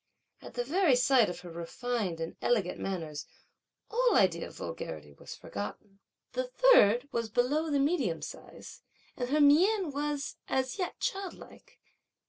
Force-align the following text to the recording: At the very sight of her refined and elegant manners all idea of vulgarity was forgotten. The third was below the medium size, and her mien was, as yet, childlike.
At 0.41 0.55
the 0.55 0.63
very 0.63 0.95
sight 0.95 1.29
of 1.29 1.41
her 1.41 1.51
refined 1.51 2.19
and 2.19 2.35
elegant 2.41 2.79
manners 2.79 3.27
all 3.91 4.15
idea 4.15 4.47
of 4.47 4.55
vulgarity 4.55 5.13
was 5.13 5.35
forgotten. 5.35 5.99
The 6.31 6.47
third 6.47 7.07
was 7.11 7.29
below 7.29 7.69
the 7.69 7.77
medium 7.77 8.23
size, 8.23 8.81
and 9.15 9.29
her 9.29 9.39
mien 9.39 9.91
was, 9.91 10.37
as 10.47 10.79
yet, 10.79 10.99
childlike. 10.99 11.77